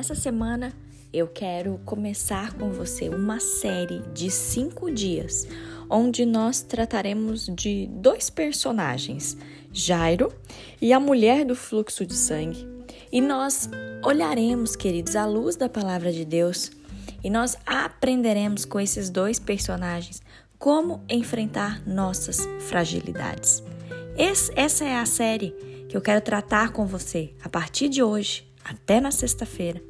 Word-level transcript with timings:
Nessa 0.00 0.14
semana 0.14 0.72
eu 1.12 1.28
quero 1.28 1.78
começar 1.84 2.54
com 2.54 2.72
você 2.72 3.10
uma 3.10 3.38
série 3.38 4.00
de 4.14 4.30
cinco 4.30 4.90
dias, 4.90 5.46
onde 5.90 6.24
nós 6.24 6.62
trataremos 6.62 7.50
de 7.54 7.86
dois 7.86 8.30
personagens, 8.30 9.36
Jairo 9.70 10.32
e 10.80 10.94
a 10.94 10.98
mulher 10.98 11.44
do 11.44 11.54
fluxo 11.54 12.06
de 12.06 12.14
sangue. 12.14 12.66
E 13.12 13.20
nós 13.20 13.68
olharemos, 14.02 14.74
queridos, 14.74 15.16
à 15.16 15.26
luz 15.26 15.54
da 15.54 15.68
palavra 15.68 16.10
de 16.10 16.24
Deus 16.24 16.70
e 17.22 17.28
nós 17.28 17.58
aprenderemos 17.66 18.64
com 18.64 18.80
esses 18.80 19.10
dois 19.10 19.38
personagens 19.38 20.22
como 20.58 21.04
enfrentar 21.10 21.86
nossas 21.86 22.38
fragilidades. 22.60 23.62
Esse, 24.16 24.50
essa 24.56 24.82
é 24.82 24.96
a 24.96 25.04
série 25.04 25.50
que 25.90 25.94
eu 25.94 26.00
quero 26.00 26.22
tratar 26.22 26.72
com 26.72 26.86
você 26.86 27.34
a 27.44 27.50
partir 27.50 27.90
de 27.90 28.02
hoje 28.02 28.49
até 28.64 29.00
na 29.00 29.10
sexta-feira. 29.10 29.82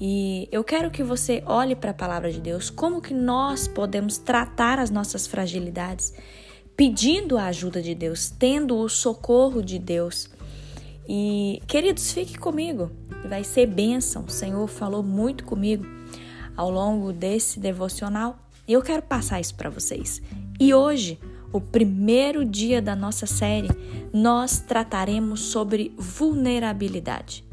E 0.00 0.48
eu 0.50 0.64
quero 0.64 0.90
que 0.90 1.02
você 1.02 1.42
olhe 1.46 1.76
para 1.76 1.90
a 1.90 1.94
palavra 1.94 2.32
de 2.32 2.40
Deus, 2.40 2.70
como 2.70 3.02
que 3.02 3.12
nós 3.12 3.68
podemos 3.68 4.18
tratar 4.18 4.78
as 4.78 4.90
nossas 4.90 5.26
fragilidades, 5.26 6.14
pedindo 6.76 7.36
a 7.36 7.46
ajuda 7.46 7.82
de 7.82 7.94
Deus, 7.94 8.30
tendo 8.30 8.78
o 8.78 8.88
socorro 8.88 9.62
de 9.62 9.78
Deus. 9.78 10.30
E, 11.06 11.62
queridos, 11.66 12.12
fique 12.12 12.38
comigo, 12.38 12.90
vai 13.28 13.44
ser 13.44 13.66
bênção. 13.66 14.24
O 14.24 14.30
Senhor 14.30 14.66
falou 14.68 15.02
muito 15.02 15.44
comigo 15.44 15.84
ao 16.56 16.70
longo 16.70 17.12
desse 17.12 17.60
devocional 17.60 18.38
e 18.66 18.72
eu 18.72 18.82
quero 18.82 19.02
passar 19.02 19.40
isso 19.40 19.54
para 19.54 19.68
vocês. 19.68 20.22
E 20.58 20.72
hoje, 20.72 21.18
o 21.52 21.60
primeiro 21.60 22.44
dia 22.44 22.80
da 22.80 22.94
nossa 22.94 23.26
série, 23.26 23.68
nós 24.12 24.60
trataremos 24.60 25.40
sobre 25.40 25.92
vulnerabilidade. 25.98 27.44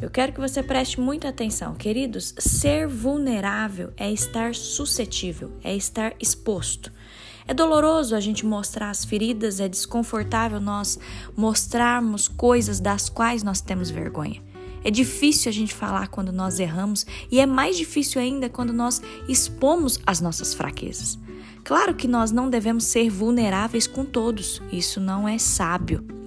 Eu 0.00 0.08
quero 0.08 0.32
que 0.32 0.40
você 0.40 0.62
preste 0.62 1.00
muita 1.00 1.28
atenção, 1.28 1.74
queridos. 1.74 2.32
Ser 2.38 2.86
vulnerável 2.86 3.92
é 3.96 4.12
estar 4.12 4.54
suscetível, 4.54 5.50
é 5.64 5.74
estar 5.74 6.14
exposto. 6.20 6.92
É 7.48 7.52
doloroso 7.52 8.14
a 8.14 8.20
gente 8.20 8.46
mostrar 8.46 8.90
as 8.90 9.04
feridas, 9.04 9.58
é 9.58 9.68
desconfortável 9.68 10.60
nós 10.60 11.00
mostrarmos 11.36 12.28
coisas 12.28 12.78
das 12.78 13.08
quais 13.08 13.42
nós 13.42 13.60
temos 13.60 13.90
vergonha. 13.90 14.40
É 14.84 14.90
difícil 14.90 15.48
a 15.48 15.52
gente 15.52 15.74
falar 15.74 16.06
quando 16.08 16.30
nós 16.30 16.60
erramos 16.60 17.04
e 17.30 17.40
é 17.40 17.46
mais 17.46 17.76
difícil 17.76 18.20
ainda 18.20 18.48
quando 18.48 18.72
nós 18.72 19.02
expomos 19.28 19.98
as 20.06 20.20
nossas 20.20 20.54
fraquezas. 20.54 21.18
Claro 21.64 21.94
que 21.94 22.06
nós 22.06 22.30
não 22.30 22.48
devemos 22.48 22.84
ser 22.84 23.10
vulneráveis 23.10 23.88
com 23.88 24.04
todos, 24.04 24.62
isso 24.70 25.00
não 25.00 25.28
é 25.28 25.38
sábio. 25.38 26.17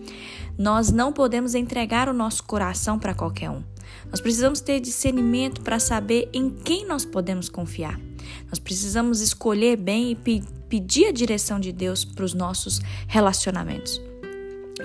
Nós 0.58 0.92
não 0.92 1.12
podemos 1.12 1.56
entregar 1.56 2.10
o 2.10 2.14
nosso 2.14 2.44
coração 2.44 3.00
para 3.00 3.14
qualquer 3.14 3.50
um. 3.50 3.64
Nós 4.10 4.22
precisamos 4.22 4.62
ter 4.62 4.80
discernimento 4.80 5.62
para 5.62 5.80
saber 5.80 6.30
em 6.34 6.50
quem 6.50 6.86
nós 6.86 7.06
podemos 7.06 7.50
confiar. 7.50 8.00
Nós 8.48 8.60
precisamos 8.60 9.22
escolher 9.22 9.78
bem 9.78 10.12
e 10.12 10.16
pe 10.16 10.44
pedir 10.70 11.08
a 11.08 11.12
direção 11.12 11.60
de 11.60 11.74
Deus 11.74 12.06
para 12.06 12.24
os 12.24 12.34
nossos 12.34 12.80
relacionamentos. 13.06 14.02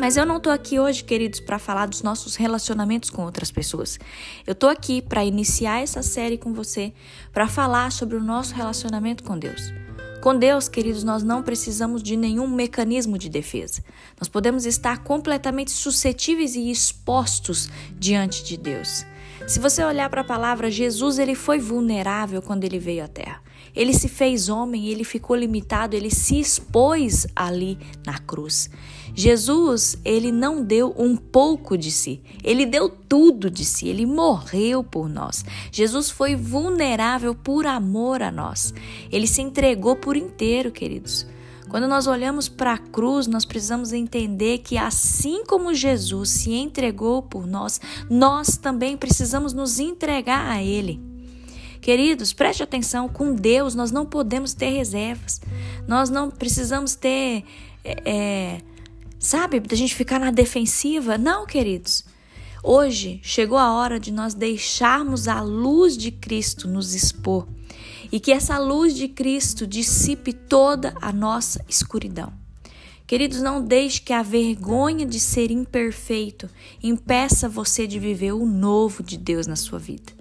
Mas 0.00 0.16
eu 0.16 0.26
não 0.26 0.38
estou 0.38 0.52
aqui 0.52 0.80
hoje, 0.80 1.04
queridos, 1.04 1.38
para 1.38 1.60
falar 1.60 1.86
dos 1.86 2.02
nossos 2.02 2.34
relacionamentos 2.34 3.08
com 3.08 3.22
outras 3.22 3.52
pessoas. 3.52 3.96
Eu 4.44 4.52
estou 4.52 4.68
aqui 4.68 5.00
para 5.00 5.24
iniciar 5.24 5.80
essa 5.80 6.02
série 6.02 6.36
com 6.36 6.52
você, 6.52 6.92
para 7.32 7.46
falar 7.46 7.92
sobre 7.92 8.16
o 8.16 8.22
nosso 8.22 8.52
relacionamento 8.52 9.22
com 9.22 9.38
Deus. 9.38 9.72
Com 10.26 10.36
Deus, 10.36 10.68
queridos, 10.68 11.04
nós 11.04 11.22
não 11.22 11.40
precisamos 11.40 12.02
de 12.02 12.16
nenhum 12.16 12.48
mecanismo 12.48 13.16
de 13.16 13.28
defesa. 13.28 13.80
Nós 14.18 14.28
podemos 14.28 14.66
estar 14.66 15.04
completamente 15.04 15.70
suscetíveis 15.70 16.56
e 16.56 16.68
expostos 16.68 17.68
diante 17.96 18.42
de 18.42 18.56
Deus. 18.56 19.06
Se 19.46 19.60
você 19.60 19.84
olhar 19.84 20.10
para 20.10 20.22
a 20.22 20.24
palavra, 20.24 20.68
Jesus 20.68 21.20
ele 21.20 21.36
foi 21.36 21.60
vulnerável 21.60 22.42
quando 22.42 22.64
ele 22.64 22.80
veio 22.80 23.04
à 23.04 23.06
Terra. 23.06 23.40
Ele 23.76 23.92
se 23.92 24.08
fez 24.08 24.48
homem, 24.48 24.86
ele 24.86 25.04
ficou 25.04 25.36
limitado, 25.36 25.94
ele 25.94 26.10
se 26.10 26.40
expôs 26.40 27.26
ali 27.36 27.78
na 28.06 28.18
cruz. 28.18 28.70
Jesus, 29.14 29.98
ele 30.04 30.32
não 30.32 30.62
deu 30.64 30.94
um 30.96 31.16
pouco 31.16 31.76
de 31.76 31.90
si, 31.90 32.20
ele 32.42 32.66
deu 32.66 32.88
tudo 32.88 33.50
de 33.50 33.64
si, 33.64 33.88
ele 33.88 34.04
morreu 34.06 34.82
por 34.82 35.08
nós. 35.08 35.44
Jesus 35.70 36.10
foi 36.10 36.34
vulnerável 36.34 37.34
por 37.34 37.66
amor 37.66 38.22
a 38.22 38.30
nós. 38.30 38.74
Ele 39.12 39.26
se 39.26 39.42
entregou 39.42 39.96
por 39.96 40.16
inteiro, 40.16 40.72
queridos. 40.72 41.26
Quando 41.68 41.88
nós 41.88 42.06
olhamos 42.06 42.48
para 42.48 42.74
a 42.74 42.78
cruz, 42.78 43.26
nós 43.26 43.44
precisamos 43.44 43.92
entender 43.92 44.58
que 44.58 44.78
assim 44.78 45.44
como 45.44 45.74
Jesus 45.74 46.30
se 46.30 46.52
entregou 46.52 47.22
por 47.22 47.46
nós, 47.46 47.80
nós 48.08 48.56
também 48.56 48.96
precisamos 48.96 49.52
nos 49.52 49.78
entregar 49.78 50.50
a 50.50 50.62
Ele. 50.62 51.05
Queridos, 51.86 52.32
preste 52.32 52.64
atenção: 52.64 53.08
com 53.08 53.32
Deus 53.32 53.76
nós 53.76 53.92
não 53.92 54.04
podemos 54.04 54.52
ter 54.52 54.70
reservas, 54.70 55.40
nós 55.86 56.10
não 56.10 56.28
precisamos 56.28 56.96
ter. 56.96 57.44
É, 57.84 58.60
sabe, 59.20 59.60
da 59.60 59.76
gente 59.76 59.94
ficar 59.94 60.18
na 60.18 60.32
defensiva. 60.32 61.16
Não, 61.16 61.46
queridos. 61.46 62.04
Hoje 62.60 63.20
chegou 63.22 63.56
a 63.56 63.72
hora 63.72 64.00
de 64.00 64.10
nós 64.10 64.34
deixarmos 64.34 65.28
a 65.28 65.40
luz 65.40 65.96
de 65.96 66.10
Cristo 66.10 66.66
nos 66.66 66.92
expor 66.92 67.46
e 68.10 68.18
que 68.18 68.32
essa 68.32 68.58
luz 68.58 68.92
de 68.92 69.06
Cristo 69.06 69.64
dissipe 69.64 70.32
toda 70.32 70.92
a 71.00 71.12
nossa 71.12 71.64
escuridão. 71.68 72.32
Queridos, 73.06 73.40
não 73.40 73.62
deixe 73.64 74.00
que 74.00 74.12
a 74.12 74.24
vergonha 74.24 75.06
de 75.06 75.20
ser 75.20 75.52
imperfeito 75.52 76.50
impeça 76.82 77.48
você 77.48 77.86
de 77.86 78.00
viver 78.00 78.32
o 78.32 78.44
novo 78.44 79.04
de 79.04 79.16
Deus 79.16 79.46
na 79.46 79.54
sua 79.54 79.78
vida. 79.78 80.15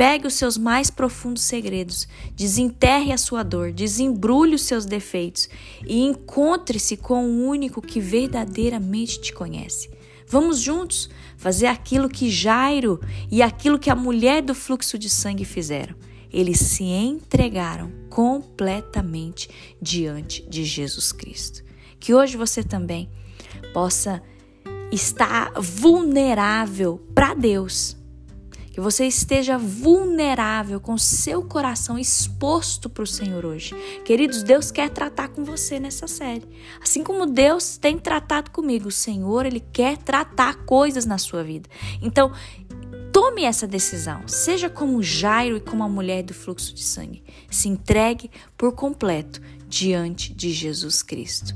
Pegue 0.00 0.26
os 0.26 0.32
seus 0.32 0.56
mais 0.56 0.90
profundos 0.90 1.42
segredos, 1.42 2.08
desenterre 2.34 3.12
a 3.12 3.18
sua 3.18 3.42
dor, 3.42 3.70
desembrulhe 3.70 4.54
os 4.54 4.62
seus 4.62 4.86
defeitos 4.86 5.46
e 5.86 6.00
encontre-se 6.00 6.96
com 6.96 7.26
o 7.26 7.46
único 7.46 7.82
que 7.82 8.00
verdadeiramente 8.00 9.20
te 9.20 9.30
conhece. 9.30 9.90
Vamos 10.26 10.58
juntos 10.58 11.10
fazer 11.36 11.66
aquilo 11.66 12.08
que 12.08 12.30
Jairo 12.30 12.98
e 13.30 13.42
aquilo 13.42 13.78
que 13.78 13.90
a 13.90 13.94
mulher 13.94 14.40
do 14.40 14.54
fluxo 14.54 14.98
de 14.98 15.10
sangue 15.10 15.44
fizeram. 15.44 15.94
Eles 16.32 16.60
se 16.60 16.84
entregaram 16.84 17.92
completamente 18.08 19.50
diante 19.82 20.48
de 20.48 20.64
Jesus 20.64 21.12
Cristo. 21.12 21.62
Que 21.98 22.14
hoje 22.14 22.38
você 22.38 22.64
também 22.64 23.10
possa 23.74 24.22
estar 24.90 25.52
vulnerável 25.60 27.06
para 27.14 27.34
Deus 27.34 27.99
que 28.70 28.80
você 28.80 29.04
esteja 29.06 29.58
vulnerável, 29.58 30.80
com 30.80 30.96
seu 30.96 31.42
coração 31.42 31.98
exposto 31.98 32.88
para 32.88 33.02
o 33.02 33.06
Senhor 33.06 33.44
hoje. 33.44 33.74
Queridos, 34.04 34.42
Deus 34.42 34.70
quer 34.70 34.88
tratar 34.90 35.28
com 35.28 35.44
você 35.44 35.80
nessa 35.80 36.06
série. 36.06 36.48
Assim 36.80 37.02
como 37.02 37.26
Deus 37.26 37.76
tem 37.76 37.98
tratado 37.98 38.50
comigo, 38.50 38.88
o 38.88 38.92
Senhor, 38.92 39.44
Ele 39.44 39.60
quer 39.60 39.98
tratar 39.98 40.64
coisas 40.64 41.04
na 41.04 41.18
sua 41.18 41.42
vida. 41.42 41.68
Então, 42.00 42.32
Tome 43.12 43.42
essa 43.42 43.66
decisão, 43.66 44.26
seja 44.28 44.70
como 44.70 45.02
Jairo 45.02 45.56
e 45.56 45.60
como 45.60 45.82
a 45.82 45.88
mulher 45.88 46.22
do 46.22 46.32
fluxo 46.32 46.72
de 46.72 46.82
sangue. 46.82 47.24
Se 47.50 47.68
entregue 47.68 48.30
por 48.56 48.72
completo 48.72 49.40
diante 49.68 50.32
de 50.32 50.52
Jesus 50.52 51.02
Cristo. 51.02 51.54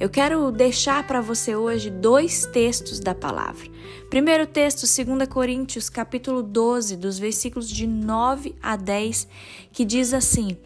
Eu 0.00 0.08
quero 0.08 0.50
deixar 0.50 1.06
para 1.06 1.20
você 1.20 1.54
hoje 1.54 1.90
dois 1.90 2.46
textos 2.46 2.98
da 2.98 3.14
palavra. 3.14 3.68
Primeiro 4.10 4.46
texto, 4.46 4.80
2 4.80 5.28
Coríntios, 5.28 5.88
capítulo 5.88 6.42
12, 6.42 6.96
dos 6.96 7.18
versículos 7.18 7.68
de 7.68 7.86
9 7.86 8.54
a 8.62 8.76
10, 8.76 9.28
que 9.72 9.84
diz 9.84 10.12
assim: 10.12 10.56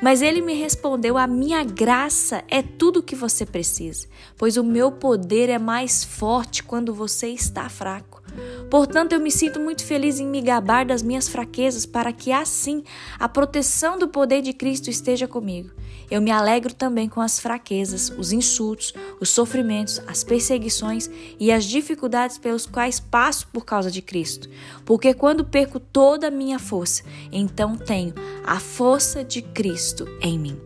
Mas 0.00 0.22
ele 0.22 0.40
me 0.40 0.54
respondeu: 0.54 1.18
A 1.18 1.26
minha 1.26 1.62
graça 1.64 2.44
é 2.48 2.62
tudo 2.62 3.00
o 3.00 3.02
que 3.02 3.14
você 3.14 3.44
precisa, 3.44 4.06
pois 4.36 4.56
o 4.56 4.64
meu 4.64 4.90
poder 4.92 5.48
é 5.48 5.58
mais 5.58 6.02
forte 6.04 6.62
quando 6.62 6.94
você 6.94 7.28
está 7.28 7.68
fraco. 7.68 8.22
Portanto, 8.70 9.12
eu 9.12 9.20
me 9.20 9.30
sinto 9.30 9.58
muito 9.58 9.84
feliz 9.84 10.20
em 10.20 10.26
me 10.26 10.40
gabar 10.40 10.84
das 10.84 11.02
minhas 11.02 11.28
fraquezas, 11.28 11.84
para 11.84 12.12
que 12.12 12.30
assim 12.30 12.84
a 13.18 13.28
proteção 13.28 13.98
do 13.98 14.08
poder 14.08 14.42
de 14.42 14.52
Cristo 14.52 14.88
esteja 14.88 15.26
comigo. 15.26 15.70
Eu 16.10 16.22
me 16.22 16.30
alegro 16.30 16.72
também 16.72 17.08
com 17.08 17.20
as 17.20 17.38
fraquezas, 17.38 18.10
os 18.16 18.32
insultos, 18.32 18.94
os 19.20 19.28
sofrimentos, 19.28 20.00
as 20.06 20.24
perseguições 20.24 21.10
e 21.38 21.52
as 21.52 21.64
dificuldades 21.64 22.38
pelos 22.38 22.64
quais 22.64 22.98
passo 22.98 23.46
por 23.48 23.64
causa 23.64 23.90
de 23.90 24.00
Cristo. 24.00 24.48
Porque 24.86 25.12
quando 25.12 25.44
perco 25.44 25.78
toda 25.78 26.28
a 26.28 26.30
minha 26.30 26.58
força, 26.58 27.02
então 27.30 27.76
tenho 27.76 28.14
a 28.44 28.58
força 28.58 29.22
de 29.22 29.42
Cristo 29.42 30.06
em 30.22 30.38
mim. 30.38 30.58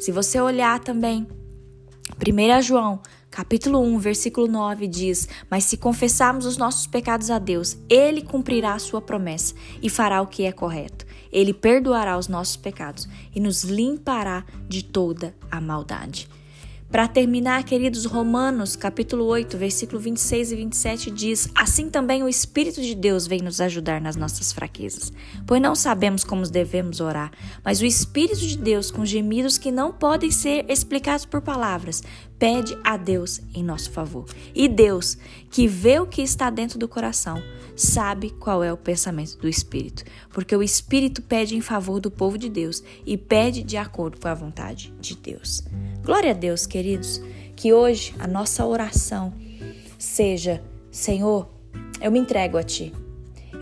Se 0.00 0.10
você 0.10 0.40
olhar 0.40 0.80
também, 0.80 1.28
1 2.18 2.62
João 2.62 3.00
Capítulo 3.32 3.80
1, 3.80 3.98
versículo 3.98 4.46
9 4.46 4.86
diz: 4.86 5.26
Mas 5.50 5.64
se 5.64 5.78
confessarmos 5.78 6.44
os 6.44 6.58
nossos 6.58 6.86
pecados 6.86 7.30
a 7.30 7.38
Deus, 7.38 7.78
Ele 7.88 8.20
cumprirá 8.20 8.74
a 8.74 8.78
sua 8.78 9.00
promessa 9.00 9.54
e 9.80 9.88
fará 9.88 10.20
o 10.20 10.26
que 10.26 10.44
é 10.44 10.52
correto. 10.52 11.06
Ele 11.32 11.54
perdoará 11.54 12.18
os 12.18 12.28
nossos 12.28 12.56
pecados 12.56 13.08
e 13.34 13.40
nos 13.40 13.64
limpará 13.64 14.44
de 14.68 14.84
toda 14.84 15.34
a 15.50 15.62
maldade. 15.62 16.28
Para 16.92 17.08
terminar, 17.08 17.64
queridos, 17.64 18.04
Romanos, 18.04 18.76
capítulo 18.76 19.24
8, 19.24 19.56
versículo 19.56 19.98
26 19.98 20.52
e 20.52 20.56
27 20.56 21.10
diz: 21.10 21.48
Assim 21.54 21.88
também 21.88 22.22
o 22.22 22.28
Espírito 22.28 22.82
de 22.82 22.94
Deus 22.94 23.26
vem 23.26 23.40
nos 23.40 23.62
ajudar 23.62 23.98
nas 23.98 24.14
nossas 24.14 24.52
fraquezas, 24.52 25.10
pois 25.46 25.62
não 25.62 25.74
sabemos 25.74 26.22
como 26.22 26.46
devemos 26.46 27.00
orar, 27.00 27.32
mas 27.64 27.80
o 27.80 27.86
Espírito 27.86 28.40
de 28.40 28.58
Deus, 28.58 28.90
com 28.90 29.06
gemidos 29.06 29.56
que 29.56 29.72
não 29.72 29.90
podem 29.90 30.30
ser 30.30 30.66
explicados 30.68 31.24
por 31.24 31.40
palavras, 31.40 32.02
pede 32.42 32.76
a 32.82 32.96
Deus 32.96 33.40
em 33.54 33.62
nosso 33.62 33.92
favor. 33.92 34.24
E 34.52 34.66
Deus, 34.66 35.16
que 35.48 35.68
vê 35.68 36.00
o 36.00 36.06
que 36.08 36.20
está 36.20 36.50
dentro 36.50 36.76
do 36.76 36.88
coração, 36.88 37.40
sabe 37.76 38.30
qual 38.30 38.64
é 38.64 38.72
o 38.72 38.76
pensamento 38.76 39.38
do 39.38 39.48
Espírito, 39.48 40.02
porque 40.30 40.56
o 40.56 40.60
Espírito 40.60 41.22
pede 41.22 41.56
em 41.56 41.60
favor 41.60 42.00
do 42.00 42.10
povo 42.10 42.36
de 42.36 42.48
Deus 42.48 42.82
e 43.06 43.16
pede 43.16 43.62
de 43.62 43.76
acordo 43.76 44.18
com 44.18 44.26
a 44.26 44.34
vontade 44.34 44.92
de 45.00 45.14
Deus. 45.14 45.62
Glória 46.02 46.32
a 46.32 46.34
Deus, 46.34 46.66
queridos, 46.66 47.22
que 47.54 47.72
hoje 47.72 48.12
a 48.18 48.26
nossa 48.26 48.66
oração 48.66 49.32
seja: 49.96 50.60
Senhor, 50.90 51.48
eu 52.00 52.10
me 52.10 52.18
entrego 52.18 52.58
a 52.58 52.64
Ti. 52.64 52.92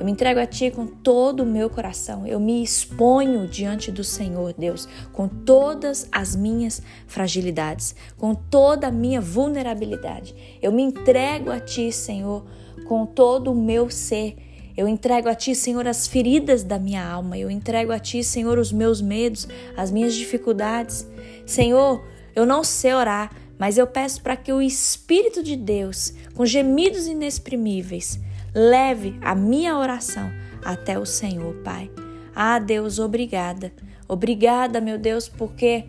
Eu 0.01 0.07
me 0.07 0.13
entrego 0.13 0.41
a 0.41 0.47
Ti 0.47 0.71
com 0.71 0.87
todo 0.87 1.43
o 1.43 1.47
meu 1.47 1.69
coração. 1.69 2.27
Eu 2.27 2.41
me 2.41 2.63
exponho 2.63 3.47
diante 3.47 3.93
do 3.93 4.03
Senhor, 4.03 4.55
Deus, 4.57 4.89
com 5.13 5.29
todas 5.29 6.09
as 6.11 6.35
minhas 6.35 6.81
fragilidades, 7.07 7.95
com 8.17 8.35
toda 8.35 8.87
a 8.87 8.91
minha 8.91 9.21
vulnerabilidade. 9.21 10.35
Eu 10.63 10.73
me 10.73 10.83
entrego 10.83 11.51
a 11.51 11.61
Ti, 11.61 11.93
Senhor, 11.93 12.47
com 12.89 13.05
todo 13.05 13.53
o 13.53 13.55
meu 13.55 13.91
ser. 13.91 14.39
Eu 14.75 14.89
entrego 14.89 15.29
a 15.29 15.35
Ti, 15.35 15.55
Senhor, 15.55 15.87
as 15.87 16.07
feridas 16.07 16.63
da 16.63 16.79
minha 16.79 17.07
alma. 17.07 17.37
Eu 17.37 17.51
entrego 17.51 17.93
a 17.93 17.99
Ti, 17.99 18.25
Senhor, 18.25 18.59
os 18.59 18.73
meus 18.73 19.03
medos, 19.03 19.47
as 19.77 19.91
minhas 19.91 20.15
dificuldades. 20.15 21.07
Senhor, 21.45 22.03
eu 22.35 22.47
não 22.47 22.65
sei 22.65 22.95
orar, 22.95 23.37
mas 23.59 23.77
eu 23.77 23.87
peço 23.87 24.23
para 24.23 24.35
que 24.35 24.51
o 24.51 24.63
Espírito 24.63 25.43
de 25.43 25.57
Deus, 25.57 26.15
com 26.35 26.47
gemidos 26.47 27.07
inexprimíveis, 27.07 28.19
leve 28.55 29.19
a 29.21 29.35
minha 29.35 29.77
oração 29.77 30.31
até 30.65 30.99
o 30.99 31.07
Senhor, 31.07 31.55
Pai. 31.65 31.91
Ah, 32.35 32.59
Deus, 32.59 32.99
obrigada. 32.99 33.73
Obrigada, 34.09 34.81
meu 34.81 34.99
Deus, 34.99 35.29
porque 35.29 35.85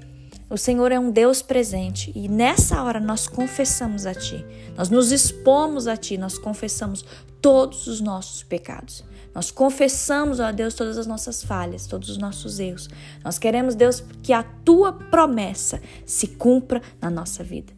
o 0.50 0.58
Senhor 0.58 0.92
é 0.92 1.00
um 1.00 1.12
Deus 1.12 1.42
presente 1.42 2.12
e 2.14 2.28
nessa 2.28 2.84
hora 2.84 3.00
nós 3.00 3.28
confessamos 3.28 4.06
a 4.06 4.14
Ti, 4.14 4.46
nós 4.76 4.90
nos 4.90 5.12
expomos 5.12 5.88
a 5.88 5.96
Ti, 5.96 6.18
nós 6.18 6.38
confessamos 6.38 7.06
todos 7.42 7.88
os 7.88 8.02
nossos 8.02 8.44
pecados. 8.44 9.04
Nós 9.34 9.50
confessamos, 9.50 10.42
ó 10.42 10.52
Deus, 10.52 10.74
todas 10.74 10.98
as 10.98 11.08
nossas 11.08 11.42
falhas, 11.42 11.88
todos 11.88 12.10
os 12.10 12.18
nossos 12.18 12.60
erros. 12.60 12.90
Nós 13.24 13.40
queremos, 13.40 13.76
Deus, 13.76 14.04
que 14.22 14.34
a 14.34 14.44
tua 14.44 14.92
promessa 14.92 15.82
se 16.06 16.28
cumpra 16.28 16.82
na 17.02 17.10
nossa 17.10 17.44
vida. 17.44 17.72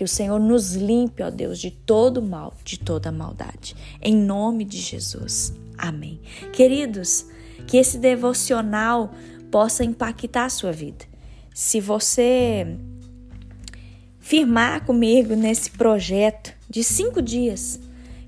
Que 0.00 0.04
o 0.04 0.08
Senhor 0.08 0.40
nos 0.40 0.72
limpe, 0.72 1.22
ó 1.22 1.28
Deus, 1.28 1.58
de 1.58 1.70
todo 1.70 2.22
mal, 2.22 2.54
de 2.64 2.78
toda 2.78 3.12
maldade. 3.12 3.76
Em 4.00 4.16
nome 4.16 4.64
de 4.64 4.78
Jesus. 4.78 5.52
Amém. 5.76 6.18
Queridos, 6.54 7.26
que 7.66 7.76
esse 7.76 7.98
devocional 7.98 9.12
possa 9.50 9.84
impactar 9.84 10.46
a 10.46 10.48
sua 10.48 10.72
vida. 10.72 11.04
Se 11.54 11.82
você 11.82 12.78
firmar 14.18 14.86
comigo 14.86 15.36
nesse 15.36 15.70
projeto 15.70 16.54
de 16.66 16.82
cinco 16.82 17.20
dias, 17.20 17.78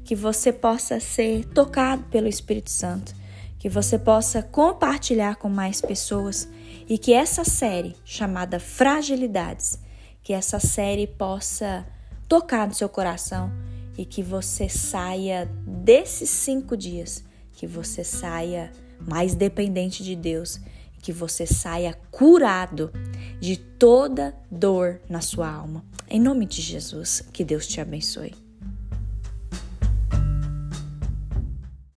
que 0.04 0.14
você 0.14 0.52
possa 0.52 1.00
ser 1.00 1.46
tocado 1.54 2.04
pelo 2.10 2.28
Espírito 2.28 2.68
Santo, 2.68 3.14
que 3.58 3.70
você 3.70 3.98
possa 3.98 4.42
compartilhar 4.42 5.36
com 5.36 5.48
mais 5.48 5.80
pessoas 5.80 6.46
e 6.86 6.98
que 6.98 7.14
essa 7.14 7.44
série 7.44 7.96
chamada 8.04 8.60
Fragilidades, 8.60 9.78
que 10.22 10.32
essa 10.32 10.60
série 10.60 11.06
possa 11.06 11.86
tocar 12.28 12.66
no 12.66 12.74
seu 12.74 12.88
coração 12.88 13.52
e 13.96 14.04
que 14.04 14.22
você 14.22 14.68
saia 14.68 15.50
desses 15.66 16.30
cinco 16.30 16.76
dias, 16.76 17.24
que 17.52 17.66
você 17.66 18.02
saia 18.02 18.72
mais 19.00 19.34
dependente 19.34 20.02
de 20.02 20.16
Deus, 20.16 20.60
que 21.02 21.12
você 21.12 21.46
saia 21.46 21.98
curado 22.10 22.92
de 23.40 23.56
toda 23.56 24.34
dor 24.50 25.00
na 25.08 25.20
sua 25.20 25.50
alma. 25.50 25.84
Em 26.08 26.20
nome 26.20 26.46
de 26.46 26.62
Jesus, 26.62 27.22
que 27.32 27.44
Deus 27.44 27.66
te 27.66 27.80
abençoe. 27.80 28.34